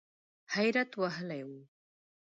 حیرت 0.53 0.91
وهلی 0.99 1.41
و. 1.47 1.49